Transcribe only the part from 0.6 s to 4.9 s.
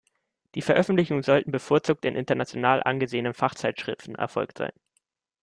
Veröffentlichungen sollten bevorzugt in international angesehenen Fachzeitschriften erfolgt sein.